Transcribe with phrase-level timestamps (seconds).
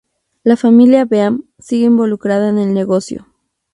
[0.43, 3.27] La familia Beam sigue involucrada en el negocio.